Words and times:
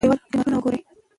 نړیوال 0.07 0.19
قیمتونه 0.31 0.57
وګورئ. 0.59 0.79